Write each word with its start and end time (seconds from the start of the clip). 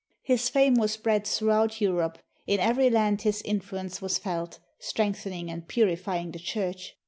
His 0.23 0.49
fame 0.49 0.73
was 0.73 0.93
spread 0.93 1.27
throughout 1.27 1.79
Europe; 1.79 2.17
in 2.47 2.59
every 2.59 2.89
land 2.89 3.21
his 3.21 3.39
influence 3.43 4.01
was 4.01 4.17
felt, 4.17 4.57
strengthening 4.79 5.51
and 5.51 5.67
purifying 5.67 6.31
the 6.31 6.39
Church. 6.39 6.95